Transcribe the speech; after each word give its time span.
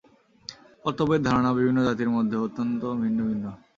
কর্তব্যের 0.83 1.21
ধারণা 1.23 1.49
বিভিন্ন 1.57 1.79
জাতির 1.87 2.09
মধ্যে 2.15 2.35
অত্যন্ত 2.37 2.81
ভিন্ন 3.01 3.19
ভিন্ন। 3.29 3.45